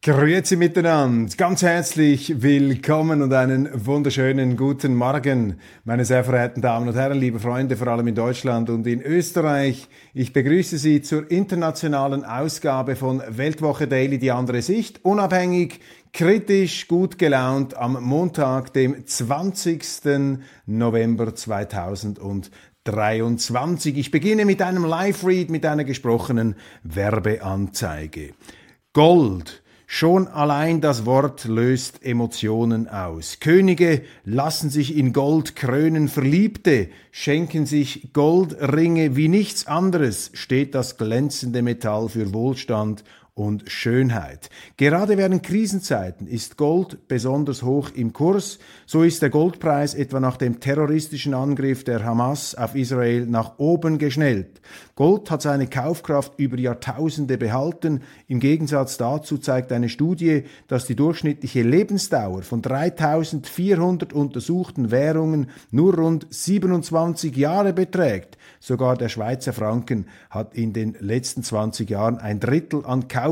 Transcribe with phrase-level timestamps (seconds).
[0.00, 6.94] Grüezi miteinander, ganz herzlich willkommen und einen wunderschönen guten Morgen, meine sehr verehrten Damen und
[6.94, 9.88] Herren, liebe Freunde, vor allem in Deutschland und in Österreich.
[10.14, 15.80] Ich begrüße Sie zur internationalen Ausgabe von Weltwoche Daily, die andere Sicht, unabhängig,
[16.12, 20.38] kritisch, gut gelaunt am Montag, dem 20.
[20.66, 23.98] November 2023.
[23.98, 28.34] Ich beginne mit einem Live-Read, mit einer gesprochenen Werbeanzeige.
[28.92, 33.40] Gold Schon allein das Wort löst Emotionen aus.
[33.40, 40.98] Könige lassen sich in Gold krönen, Verliebte schenken sich Goldringe wie nichts anderes, steht das
[40.98, 43.02] glänzende Metall für Wohlstand
[43.38, 44.50] und Schönheit.
[44.76, 48.58] Gerade während Krisenzeiten ist Gold besonders hoch im Kurs.
[48.84, 53.98] So ist der Goldpreis etwa nach dem terroristischen Angriff der Hamas auf Israel nach oben
[53.98, 54.60] geschnellt.
[54.96, 58.02] Gold hat seine Kaufkraft über Jahrtausende behalten.
[58.26, 65.94] Im Gegensatz dazu zeigt eine Studie, dass die durchschnittliche Lebensdauer von 3400 untersuchten Währungen nur
[65.94, 68.36] rund 27 Jahre beträgt.
[68.58, 73.27] Sogar der Schweizer Franken hat in den letzten 20 Jahren ein Drittel an Kaufkraft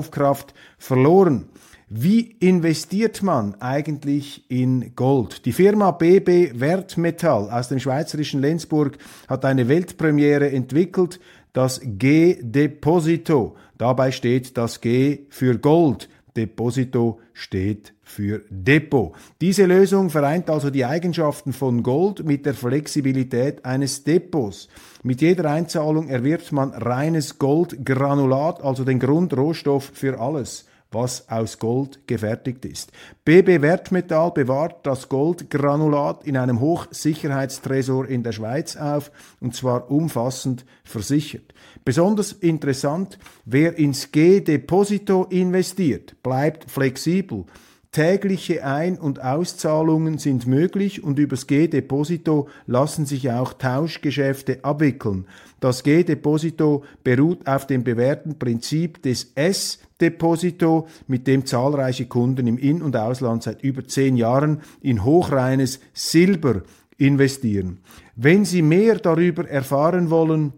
[0.79, 1.49] verloren.
[1.89, 5.47] Wie investiert man eigentlich in Gold?
[5.47, 8.99] Die Firma BB Wertmetall aus dem schweizerischen Lenzburg
[9.29, 11.21] hat eine Weltpremiere entwickelt,
[11.53, 13.57] das G-Deposito.
[13.79, 16.09] Dabei steht das G für Gold.
[16.37, 19.15] Deposito steht für Depot.
[19.41, 24.69] Diese Lösung vereint also die Eigenschaften von Gold mit der Flexibilität eines Depots.
[25.03, 32.07] Mit jeder Einzahlung erwirbt man reines Goldgranulat, also den Grundrohstoff für alles was aus Gold
[32.07, 32.93] gefertigt ist.
[33.25, 39.11] BB Wertmetall bewahrt das Goldgranulat in einem Hochsicherheitstresor in der Schweiz auf
[39.41, 41.55] und zwar umfassend versichert.
[41.85, 47.45] Besonders interessant, wer ins G-Deposito investiert, bleibt flexibel.
[47.93, 55.27] Tägliche Ein- und Auszahlungen sind möglich und übers G-Deposito lassen sich auch Tauschgeschäfte abwickeln.
[55.61, 62.83] Das G-Deposito beruht auf dem bewährten Prinzip des S-Deposito, mit dem zahlreiche Kunden im In-
[62.83, 66.63] und Ausland seit über zehn Jahren in hochreines Silber
[66.99, 67.79] investieren.
[68.15, 70.53] Wenn Sie mehr darüber erfahren wollen,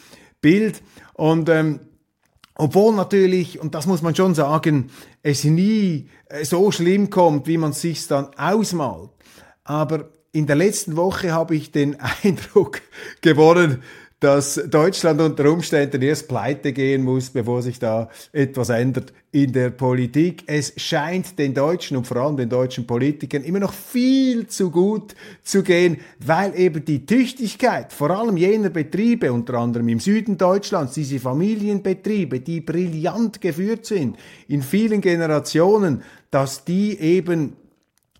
[0.40, 0.82] Bild.
[1.14, 1.80] Und ähm,
[2.54, 4.90] obwohl natürlich, und das muss man schon sagen,
[5.22, 9.10] es nie äh, so schlimm kommt, wie man sich dann ausmalt.
[9.64, 12.80] Aber in der letzten Woche habe ich den Eindruck
[13.20, 13.82] gewonnen,
[14.22, 19.70] dass Deutschland unter Umständen erst pleite gehen muss, bevor sich da etwas ändert in der
[19.70, 20.44] Politik.
[20.46, 25.16] Es scheint den Deutschen und vor allem den deutschen Politikern immer noch viel zu gut
[25.42, 30.94] zu gehen, weil eben die Tüchtigkeit vor allem jener Betriebe, unter anderem im Süden Deutschlands,
[30.94, 34.16] diese Familienbetriebe, die brillant geführt sind
[34.46, 37.56] in vielen Generationen, dass die eben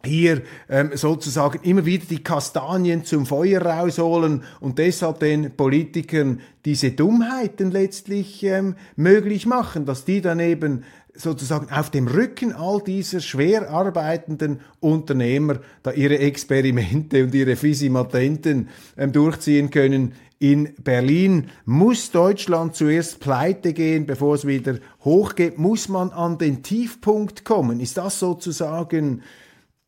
[0.05, 6.93] hier ähm, sozusagen immer wieder die Kastanien zum Feuer rausholen und deshalb den Politikern diese
[6.93, 10.85] Dummheiten letztlich ähm, möglich machen, dass die dann eben
[11.15, 18.69] sozusagen auf dem Rücken all dieser schwer arbeitenden Unternehmer da ihre Experimente und ihre Fisimatenten
[18.97, 20.13] ähm, durchziehen können.
[20.39, 25.59] In Berlin muss Deutschland zuerst pleite gehen, bevor es wieder hochgeht.
[25.59, 27.79] Muss man an den Tiefpunkt kommen?
[27.79, 29.23] Ist das sozusagen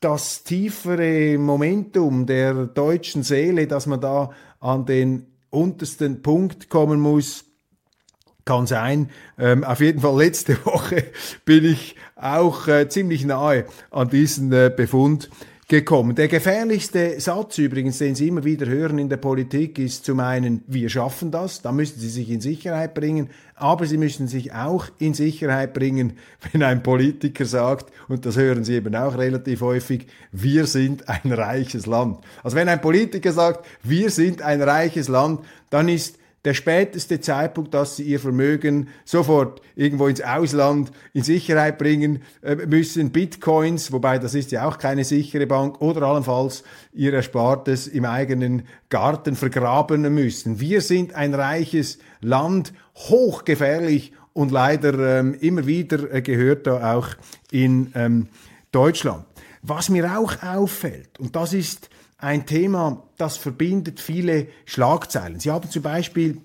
[0.04, 7.46] das tiefere Momentum der deutschen Seele, dass man da an den untersten Punkt kommen muss,
[8.44, 9.08] kann sein.
[9.38, 11.04] Ähm, auf jeden Fall letzte Woche
[11.46, 15.30] bin ich auch äh, ziemlich nahe an diesen äh, Befund
[15.68, 16.14] gekommen.
[16.14, 20.62] Der gefährlichste Satz übrigens, den Sie immer wieder hören in der Politik, ist zum einen,
[20.66, 24.86] wir schaffen das, da müssen Sie sich in Sicherheit bringen, aber Sie müssen sich auch
[24.98, 26.14] in Sicherheit bringen,
[26.52, 31.32] wenn ein Politiker sagt, und das hören Sie eben auch relativ häufig, wir sind ein
[31.32, 32.18] reiches Land.
[32.42, 35.40] Also wenn ein Politiker sagt, wir sind ein reiches Land,
[35.70, 41.78] dann ist der späteste Zeitpunkt, dass sie ihr Vermögen sofort irgendwo ins Ausland in Sicherheit
[41.78, 46.62] bringen äh, müssen, Bitcoins, wobei das ist ja auch keine sichere Bank, oder allenfalls
[46.92, 50.60] ihr Erspartes im eigenen Garten vergraben müssen.
[50.60, 57.08] Wir sind ein reiches Land, hochgefährlich und leider ähm, immer wieder äh, gehört da auch
[57.50, 58.28] in ähm,
[58.70, 59.24] Deutschland.
[59.62, 61.88] Was mir auch auffällt, und das ist
[62.24, 65.38] ein Thema, das verbindet viele Schlagzeilen.
[65.40, 66.40] Sie haben zum Beispiel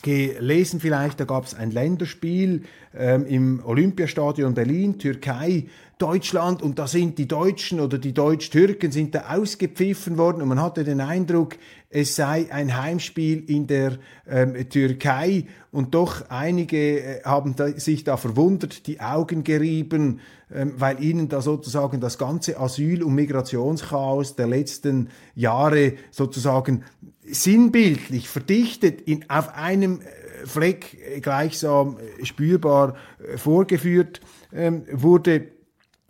[0.00, 2.64] gelesen vielleicht, da gab es ein Länderspiel
[2.98, 5.66] ähm, im Olympiastadion Berlin, Türkei,
[5.98, 6.62] Deutschland.
[6.62, 10.42] Und da sind die Deutschen oder die Deutsch-Türken sind da ausgepfiffen worden.
[10.42, 11.56] Und man hatte den Eindruck,
[11.88, 13.98] es sei ein Heimspiel in der
[14.28, 15.46] ähm, Türkei.
[15.72, 20.20] Und doch einige äh, haben da, sich da verwundert, die Augen gerieben,
[20.54, 26.84] ähm, weil ihnen da sozusagen das ganze Asyl- und Migrationschaos der letzten Jahre sozusagen
[27.24, 30.04] sinnbildlich verdichtet in, auf einem äh,
[30.44, 34.20] Fleck gleichsam äh, spürbar äh, vorgeführt
[34.52, 35.48] ähm, wurde.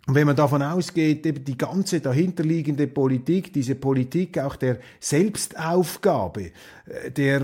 [0.07, 6.51] Und wenn man davon ausgeht, eben die ganze dahinterliegende Politik, diese Politik auch der Selbstaufgabe,
[7.17, 7.41] der,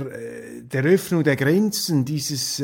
[0.62, 2.64] der Öffnung der Grenzen, dieses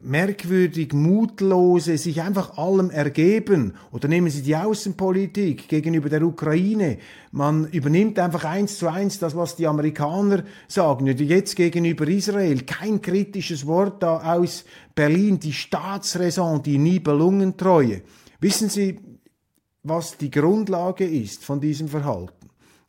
[0.00, 3.74] merkwürdig mutlose, sich einfach allem ergeben.
[3.90, 6.98] Oder nehmen Sie die Außenpolitik gegenüber der Ukraine.
[7.30, 11.04] Man übernimmt einfach eins zu eins das, was die Amerikaner sagen.
[11.04, 12.62] Oder jetzt gegenüber Israel.
[12.62, 15.38] Kein kritisches Wort da aus Berlin.
[15.38, 18.02] Die Staatsräson, die Nibelungentreue.
[18.40, 18.98] Wissen Sie,
[19.82, 22.41] was die Grundlage ist von diesem Verhalten?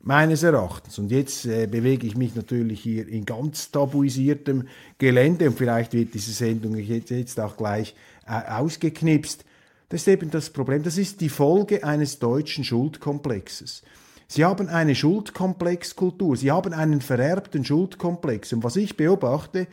[0.03, 0.99] Meines Erachtens.
[0.99, 4.67] Und jetzt äh, bewege ich mich natürlich hier in ganz tabuisiertem
[4.97, 7.95] Gelände und vielleicht wird diese Sendung jetzt, jetzt auch gleich
[8.27, 9.45] äh, ausgeknipst.
[9.89, 10.83] Das ist eben das Problem.
[10.83, 13.83] Das ist die Folge eines deutschen Schuldkomplexes.
[14.27, 16.35] Sie haben eine Schuldkomplexkultur.
[16.35, 18.53] Sie haben einen vererbten Schuldkomplex.
[18.53, 19.67] Und was ich beobachte,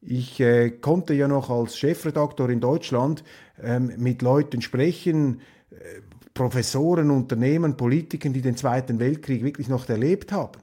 [0.00, 3.24] ich äh, konnte ja noch als Chefredaktor in Deutschland
[3.60, 5.40] ähm, mit Leuten sprechen,
[5.70, 6.00] äh,
[6.34, 10.60] Professoren, Unternehmen, Politikern, die den Zweiten Weltkrieg wirklich noch erlebt haben.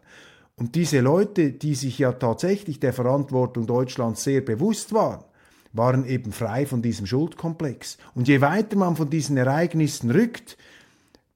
[0.56, 5.24] Und diese Leute, die sich ja tatsächlich der Verantwortung Deutschlands sehr bewusst waren,
[5.72, 7.98] waren eben frei von diesem Schuldkomplex.
[8.16, 10.58] Und je weiter man von diesen Ereignissen rückt,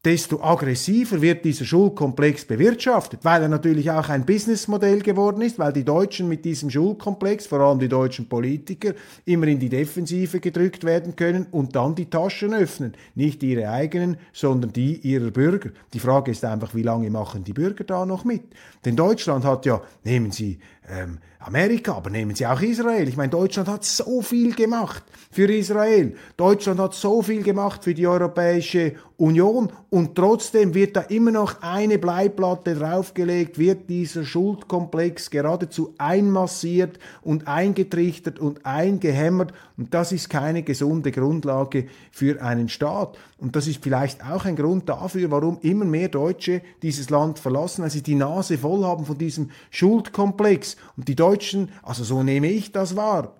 [0.05, 5.71] desto aggressiver wird dieser Schulkomplex bewirtschaftet, weil er natürlich auch ein Businessmodell geworden ist, weil
[5.71, 8.93] die Deutschen mit diesem Schulkomplex, vor allem die deutschen Politiker,
[9.23, 12.95] immer in die Defensive gedrückt werden können und dann die Taschen öffnen.
[13.15, 15.69] Nicht ihre eigenen, sondern die ihrer Bürger.
[15.93, 18.43] Die Frage ist einfach, wie lange machen die Bürger da noch mit?
[18.83, 20.59] Denn Deutschland hat ja, nehmen Sie
[20.89, 23.07] ähm, Amerika, aber nehmen Sie auch Israel.
[23.07, 26.15] Ich meine, Deutschland hat so viel gemacht für Israel.
[26.37, 31.61] Deutschland hat so viel gemacht für die Europäische Union und trotzdem wird da immer noch
[31.61, 40.29] eine Bleiplatte draufgelegt, wird dieser Schuldkomplex geradezu einmassiert und eingetrichtert und eingehämmert und das ist
[40.29, 43.17] keine gesunde Grundlage für einen Staat.
[43.37, 47.81] Und das ist vielleicht auch ein Grund dafür, warum immer mehr Deutsche dieses Land verlassen,
[47.81, 50.72] weil sie die Nase voll haben von diesem Schuldkomplex.
[50.97, 53.35] Und die Deutschen, also so nehme ich das wahr,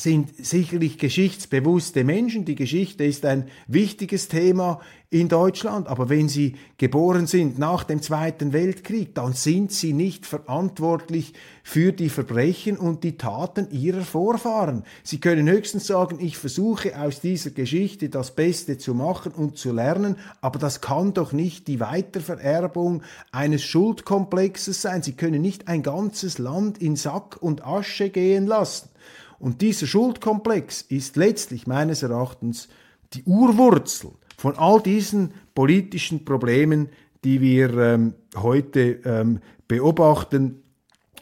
[0.00, 2.44] sind sicherlich geschichtsbewusste Menschen.
[2.44, 5.88] Die Geschichte ist ein wichtiges Thema in Deutschland.
[5.88, 11.92] Aber wenn sie geboren sind nach dem Zweiten Weltkrieg, dann sind sie nicht verantwortlich für
[11.92, 14.84] die Verbrechen und die Taten ihrer Vorfahren.
[15.02, 19.72] Sie können höchstens sagen, ich versuche aus dieser Geschichte das Beste zu machen und zu
[19.72, 23.02] lernen, aber das kann doch nicht die Weitervererbung
[23.32, 25.02] eines Schuldkomplexes sein.
[25.02, 28.90] Sie können nicht ein ganzes Land in Sack und Asche gehen lassen.
[29.38, 32.68] Und dieser Schuldkomplex ist letztlich meines Erachtens
[33.14, 36.88] die Urwurzel von all diesen politischen Problemen,
[37.24, 40.62] die wir ähm, heute ähm, beobachten.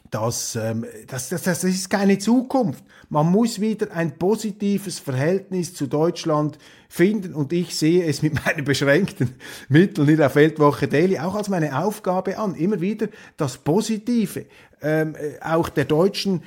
[0.09, 2.83] Das, ähm, das, das, das ist keine Zukunft.
[3.09, 6.57] Man muss wieder ein positives Verhältnis zu Deutschland
[6.87, 9.35] finden und ich sehe es mit meinen beschränkten
[9.67, 14.45] Mitteln in der Feldwoche Daily auch als meine Aufgabe an, immer wieder das Positive
[14.81, 16.43] ähm, äh, auch der deutschen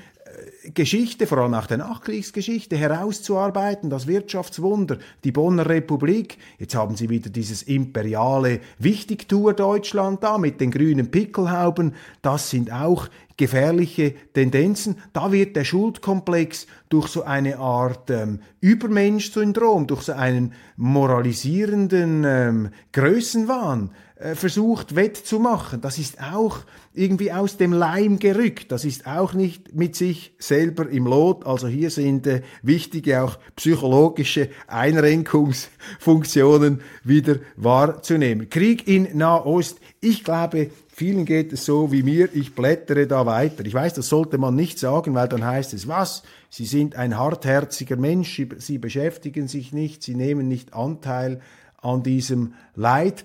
[0.75, 6.37] Geschichte, vor allem auch der Nachkriegsgeschichte, herauszuarbeiten, das Wirtschaftswunder, die Bonner Republik.
[6.59, 11.95] Jetzt haben sie wieder dieses imperiale Wichtigtour Deutschland da mit den grünen Pickelhauben.
[12.21, 14.97] Das sind auch gefährliche Tendenzen.
[15.15, 22.69] Da wird der Schuldkomplex durch so eine Art ähm, Übermensch-Syndrom, durch so einen moralisierenden ähm,
[22.93, 23.93] Größenwahn
[24.35, 25.81] versucht wettzumachen.
[25.81, 26.59] Das ist auch
[26.93, 28.71] irgendwie aus dem Leim gerückt.
[28.73, 31.47] Das ist auch nicht mit sich selber im Lot.
[31.47, 38.51] Also hier sind äh, wichtige auch psychologische Einrenkungsfunktionen wieder wahrzunehmen.
[38.51, 39.79] Krieg in Nahost.
[40.01, 42.29] Ich glaube, vielen geht es so wie mir.
[42.35, 43.65] Ich blättere da weiter.
[43.65, 46.23] Ich weiß, das sollte man nicht sagen, weil dann heißt es, was?
[46.49, 48.43] Sie sind ein hartherziger Mensch.
[48.59, 50.03] Sie beschäftigen sich nicht.
[50.03, 51.41] Sie nehmen nicht Anteil
[51.81, 53.25] an diesem Leid.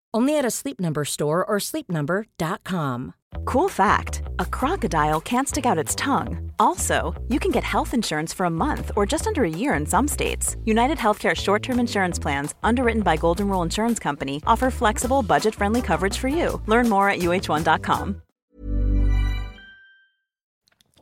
[0.13, 3.13] Only at a Sleep Number store or sleepnumber.com.
[3.45, 6.51] Cool fact: A crocodile can't stick out its tongue.
[6.59, 9.85] Also, you can get health insurance for a month or just under a year in
[9.85, 10.57] some states.
[10.65, 16.17] United Healthcare short-term insurance plans, underwritten by Golden Rule Insurance Company, offer flexible, budget-friendly coverage
[16.17, 16.61] for you.
[16.67, 18.21] Learn more at uh1.com.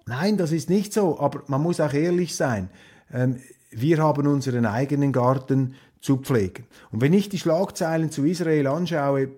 [0.09, 1.17] Nein, das ist nicht so.
[1.19, 2.69] Aber man muss auch ehrlich sein.
[3.13, 6.65] Ähm, wir haben unseren eigenen Garten zu pflegen.
[6.91, 9.29] Und wenn ich die Schlagzeilen zu Israel anschaue,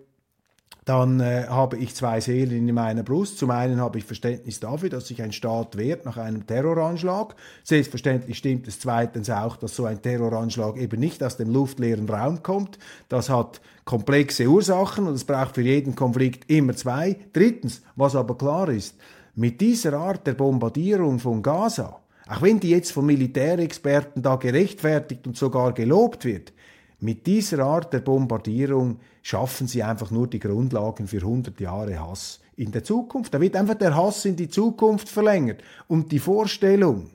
[0.85, 3.37] dann äh, habe ich zwei Seelen in meiner Brust.
[3.37, 7.35] Zum einen habe ich Verständnis dafür, dass sich ein Staat wehrt nach einem Terroranschlag.
[7.63, 12.41] Selbstverständlich stimmt es zweitens auch, dass so ein Terroranschlag eben nicht aus dem luftleeren Raum
[12.41, 12.79] kommt.
[13.09, 17.15] Das hat komplexe Ursachen und es braucht für jeden Konflikt immer zwei.
[17.31, 18.95] Drittens, was aber klar ist,
[19.35, 22.00] mit dieser Art der Bombardierung von Gaza,
[22.31, 26.53] auch wenn die jetzt von Militärexperten da gerechtfertigt und sogar gelobt wird,
[26.99, 32.39] mit dieser Art der Bombardierung schaffen sie einfach nur die Grundlagen für 100 Jahre Hass
[32.55, 33.33] in der Zukunft.
[33.33, 35.61] Da wird einfach der Hass in die Zukunft verlängert.
[35.87, 37.09] Und die Vorstellung,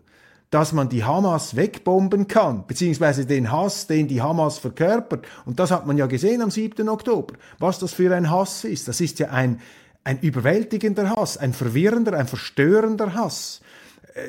[0.51, 5.25] dass man die Hamas wegbomben kann, beziehungsweise den Hass, den die Hamas verkörpert.
[5.47, 6.89] Und das hat man ja gesehen am 7.
[6.91, 8.87] Oktober, was das für ein Hass ist.
[8.87, 9.61] Das ist ja ein,
[10.05, 13.63] ein überwältigender Hass, ein verwirrender, ein verstörender Hass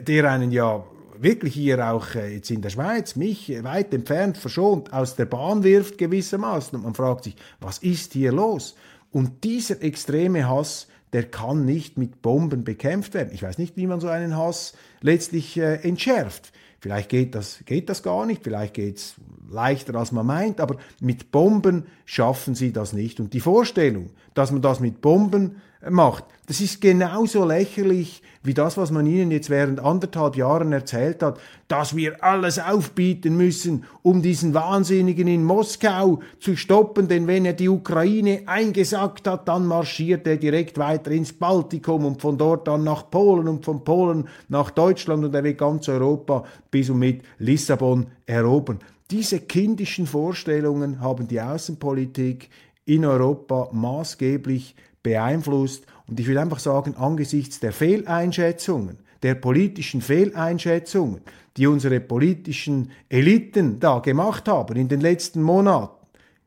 [0.02, 0.84] der einen ja
[1.20, 5.64] wirklich hier auch äh, jetzt in der Schweiz mich weit entfernt verschont aus der Bahn
[5.64, 6.78] wirft gewissermaßen.
[6.78, 8.76] Und man fragt sich, was ist hier los?
[9.12, 13.34] Und dieser extreme Hass, der kann nicht mit Bomben bekämpft werden.
[13.34, 16.52] Ich weiß nicht, wie man so einen Hass letztlich äh, entschärft.
[16.80, 19.16] Vielleicht geht das, geht das gar nicht, vielleicht geht's
[19.50, 23.20] leichter, als man meint, aber mit Bomben schaffen sie das nicht.
[23.20, 26.26] Und die Vorstellung, dass man das mit Bomben macht.
[26.48, 31.40] Das ist genauso lächerlich wie das, was man Ihnen jetzt während anderthalb Jahren erzählt hat,
[31.68, 37.54] dass wir alles aufbieten müssen, um diesen Wahnsinnigen in Moskau zu stoppen, denn wenn er
[37.54, 42.86] die Ukraine eingesackt hat, dann marschiert er direkt weiter ins Baltikum und von dort dann
[42.86, 47.24] nach Polen und von Polen nach Deutschland und er wird ganz Europa bis und mit
[47.40, 48.80] Lissabon erobern.
[49.12, 52.50] Diese kindischen Vorstellungen haben die Außenpolitik
[52.86, 54.76] in Europa maßgeblich
[55.08, 55.86] beeinflusst.
[56.08, 61.22] Und ich will einfach sagen, angesichts der Fehleinschätzungen, der politischen Fehleinschätzungen,
[61.56, 65.96] die unsere politischen Eliten da gemacht haben in den letzten Monaten,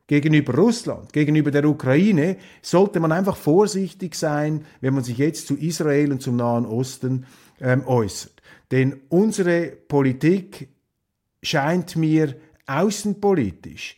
[0.07, 5.55] gegenüber Russland, gegenüber der Ukraine, sollte man einfach vorsichtig sein, wenn man sich jetzt zu
[5.55, 7.25] Israel und zum Nahen Osten
[7.59, 8.41] ähm, äußert.
[8.71, 10.69] Denn unsere Politik
[11.41, 12.35] scheint mir
[12.67, 13.97] außenpolitisch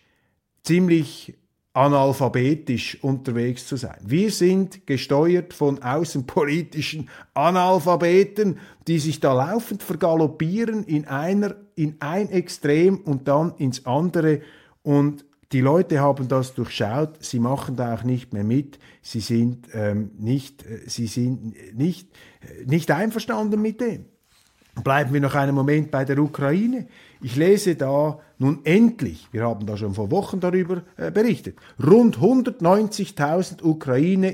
[0.63, 1.35] ziemlich
[1.73, 3.97] analphabetisch unterwegs zu sein.
[4.05, 12.29] Wir sind gesteuert von außenpolitischen Analphabeten, die sich da laufend vergaloppieren in einer, in ein
[12.29, 14.41] Extrem und dann ins andere
[14.83, 19.67] und die Leute haben das durchschaut, sie machen da auch nicht mehr mit, sie sind
[19.73, 22.09] ähm, nicht, äh, sie sind nicht,
[22.41, 24.05] äh, nicht einverstanden mit dem.
[24.81, 26.87] Bleiben wir noch einen Moment bei der Ukraine.
[27.21, 32.17] Ich lese da nun endlich, wir haben da schon vor Wochen darüber äh, berichtet, rund
[32.17, 34.33] 190.000 Ukraine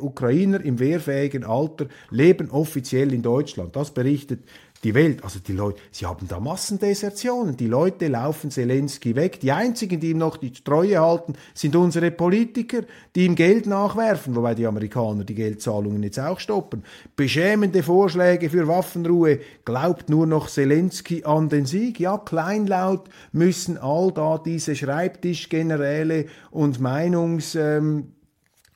[0.00, 3.76] Ukrainer im wehrfähigen Alter leben offiziell in Deutschland.
[3.76, 4.40] Das berichtet
[4.84, 7.56] die Welt, also die Leute, sie haben da Massendesertionen.
[7.56, 9.38] Die Leute laufen Zelensky weg.
[9.38, 12.80] Die einzigen, die ihm noch die Treue halten, sind unsere Politiker,
[13.14, 16.82] die ihm Geld nachwerfen, wobei die Amerikaner die Geldzahlungen jetzt auch stoppen.
[17.14, 19.38] Beschämende Vorschläge für Waffenruhe.
[19.64, 22.00] Glaubt nur noch Zelensky an den Sieg?
[22.00, 28.14] Ja, kleinlaut müssen all da diese Schreibtischgeneräle und Meinungs, ähm,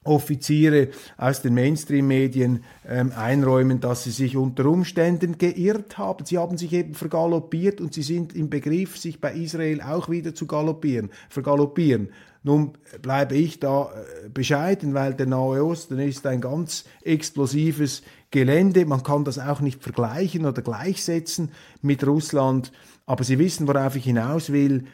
[0.06, 6.25] Offiziere aus den Mainstream-Medien ähm, einräumen, dass sie sich unter Umständen geirrt haben.
[6.25, 10.34] Sie haben sich eben vergaloppiert und sie sind im Begriff, sich bei Israel auch wieder
[10.34, 12.10] zu galoppieren, vergaloppieren.
[12.46, 18.86] Nun bleibe ich da äh, bescheiden, weil der Nahe Osten ist ein ganz explosives Gelände.
[18.86, 21.50] Man kann das auch nicht vergleichen oder gleichsetzen
[21.82, 22.70] mit Russland.
[23.04, 24.84] Aber Sie wissen, worauf ich hinaus will.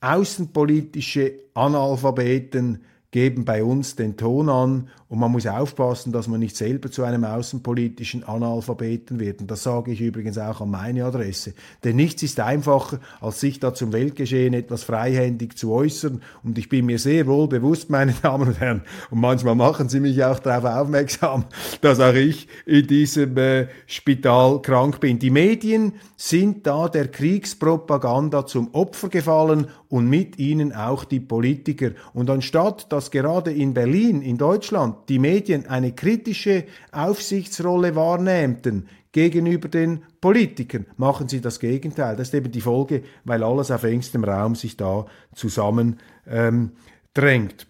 [0.00, 6.54] Außenpolitische Analphabeten geben bei uns den Ton an und man muss aufpassen, dass man nicht
[6.54, 9.40] selber zu einem außenpolitischen Analphabeten wird.
[9.40, 11.54] Und das sage ich übrigens auch an meine Adresse.
[11.82, 16.20] Denn nichts ist einfacher, als sich da zum Weltgeschehen etwas freihändig zu äußern.
[16.44, 20.00] Und ich bin mir sehr wohl bewusst, meine Damen und Herren, und manchmal machen Sie
[20.00, 21.46] mich auch darauf aufmerksam,
[21.80, 25.18] dass auch ich in diesem äh, Spital krank bin.
[25.18, 31.92] Die Medien sind da der Kriegspropaganda zum Opfer gefallen und mit ihnen auch die Politiker.
[32.12, 39.68] Und anstatt, dass gerade in Berlin, in Deutschland, die Medien eine kritische Aufsichtsrolle wahrnehmten gegenüber
[39.68, 42.16] den Politikern, machen sie das Gegenteil.
[42.16, 46.72] Das ist eben die Folge, weil alles auf engstem Raum sich da zusammen ähm,
[47.14, 47.66] drängt.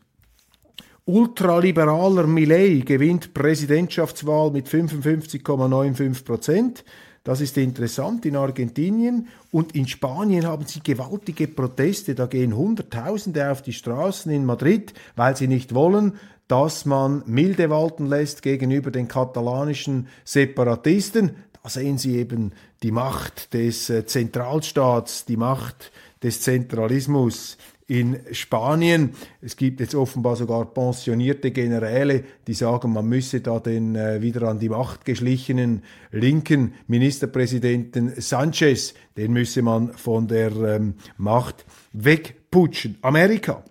[1.04, 6.84] Ultraliberaler Millet gewinnt Präsidentschaftswahl mit 55,95 Prozent.
[7.24, 12.14] Das ist interessant in Argentinien und in Spanien haben sie gewaltige Proteste.
[12.14, 16.14] Da gehen Hunderttausende auf die Straßen in Madrid, weil sie nicht wollen,
[16.48, 21.36] dass man milde walten lässt gegenüber den katalanischen Separatisten.
[21.62, 27.58] Da sehen Sie eben die Macht des äh, Zentralstaats, die Macht des Zentralismus
[27.88, 29.14] in Spanien.
[29.40, 34.42] Es gibt jetzt offenbar sogar pensionierte Generäle, die sagen, man müsse da den äh, wieder
[34.42, 35.82] an die Macht geschlichenen
[36.12, 42.98] linken Ministerpräsidenten Sanchez, den müsse man von der ähm, Macht wegputschen.
[43.00, 43.64] Amerika,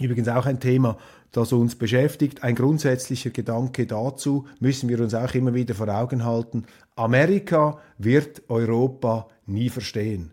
[0.00, 0.96] übrigens auch ein Thema,
[1.32, 2.42] das uns beschäftigt.
[2.42, 6.64] Ein grundsätzlicher Gedanke dazu müssen wir uns auch immer wieder vor Augen halten.
[6.96, 10.32] Amerika wird Europa nie verstehen.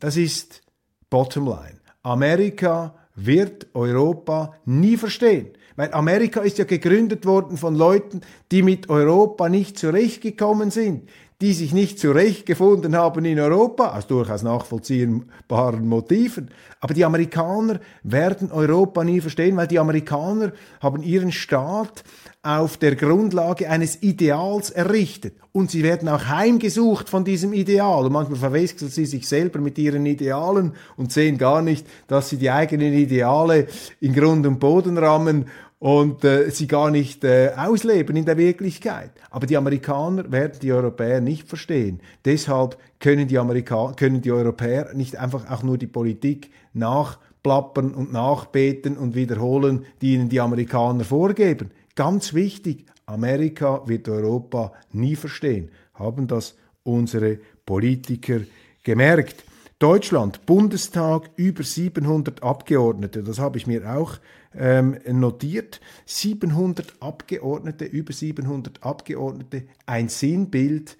[0.00, 0.62] Das ist
[1.10, 1.80] Bottomline.
[2.02, 5.50] Amerika wird Europa nie verstehen.
[5.76, 11.08] Weil Amerika ist ja gegründet worden von Leuten, die mit Europa nicht zurechtgekommen sind,
[11.42, 16.50] die sich nicht zurechtgefunden haben in Europa, aus durchaus nachvollziehbaren Motiven.
[16.78, 22.04] Aber die Amerikaner werden Europa nie verstehen, weil die Amerikaner haben ihren Staat
[22.42, 25.34] auf der Grundlage eines Ideals errichtet.
[25.50, 28.04] Und sie werden auch heimgesucht von diesem Ideal.
[28.04, 32.36] Und manchmal verwechseln sie sich selber mit ihren Idealen und sehen gar nicht, dass sie
[32.36, 33.66] die eigenen Ideale
[34.00, 35.46] in Grund und Boden rammen
[35.82, 39.10] und äh, sie gar nicht äh, ausleben in der Wirklichkeit.
[39.30, 41.98] Aber die Amerikaner werden die Europäer nicht verstehen.
[42.24, 48.12] Deshalb können die, Amerika können die Europäer nicht einfach auch nur die Politik nachplappern und
[48.12, 51.72] nachbeten und wiederholen, die ihnen die Amerikaner vorgeben.
[51.96, 58.38] Ganz wichtig, Amerika wird Europa nie verstehen, haben das unsere Politiker
[58.84, 59.42] gemerkt.
[59.82, 64.20] Deutschland, Bundestag, über 700 Abgeordnete, das habe ich mir auch
[64.54, 65.80] ähm, notiert.
[66.06, 70.96] 700 Abgeordnete, über 700 Abgeordnete, ein Sinnbild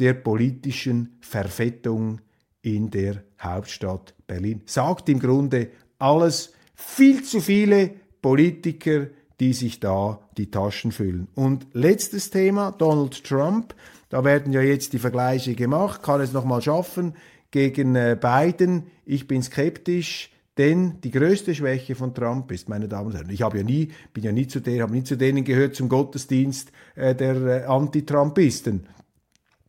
[0.00, 2.22] der politischen Verfettung
[2.60, 4.62] in der Hauptstadt Berlin.
[4.66, 5.68] Sagt im Grunde
[6.00, 9.06] alles, viel zu viele Politiker,
[9.38, 11.28] die sich da die Taschen füllen.
[11.36, 13.76] Und letztes Thema, Donald Trump.
[14.08, 16.02] Da werden ja jetzt die Vergleiche gemacht.
[16.02, 17.14] Kann es nochmal schaffen
[17.54, 18.88] gegen äh, Biden?
[19.06, 20.30] Ich bin skeptisch.
[20.58, 23.90] Denn die größte Schwäche von Trump ist, meine Damen und Herren, ich habe ja nie,
[24.12, 27.64] bin ja nie zu denen, habe nie zu denen gehört zum Gottesdienst äh, der äh,
[27.64, 28.86] Anti-Trumpisten.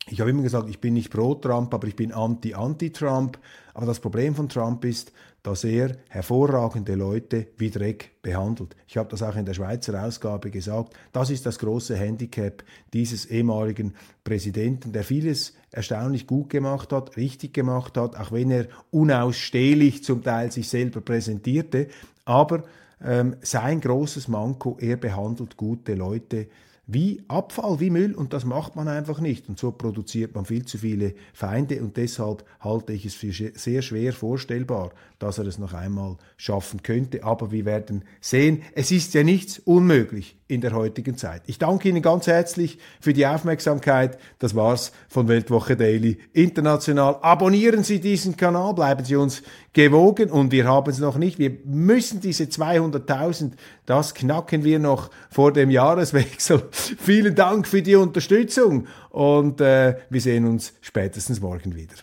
[0.08, 3.40] Ich habe immer gesagt, ich bin nicht pro Trump, aber ich bin anti-anti-Trump.
[3.76, 5.12] Aber das Problem von Trump ist,
[5.44, 8.74] dass er hervorragende Leute wie Dreck behandelt.
[8.88, 10.94] Ich habe das auch in der Schweizer Ausgabe gesagt.
[11.12, 17.54] Das ist das große Handicap dieses ehemaligen Präsidenten, der vieles erstaunlich gut gemacht hat, richtig
[17.54, 21.90] gemacht hat, auch wenn er unausstehlich zum Teil sich selber präsentierte.
[22.24, 22.64] Aber
[23.04, 26.48] ähm, sein großes Manko, er behandelt gute Leute
[26.88, 29.50] wie Abfall, wie Müll und das macht man einfach nicht.
[29.50, 33.82] Und so produziert man viel zu viele Feinde und deshalb halte ich es für sehr
[33.82, 37.24] schwer vorstellbar, dass er es noch einmal schaffen könnte.
[37.24, 41.42] Aber wir werden sehen, es ist ja nichts unmöglich in der heutigen Zeit.
[41.48, 44.20] Ich danke Ihnen ganz herzlich für die Aufmerksamkeit.
[44.38, 47.18] Das war's von Weltwoche Daily International.
[47.22, 49.42] Abonnieren Sie diesen Kanal, bleiben Sie uns
[49.74, 51.40] gewogen und wir haben es noch nicht.
[51.40, 53.54] Wir müssen diese 200.000,
[53.88, 56.64] das knacken wir noch vor dem Jahreswechsel.
[56.72, 61.96] Vielen Dank für die Unterstützung und äh, wir sehen uns spätestens morgen wieder.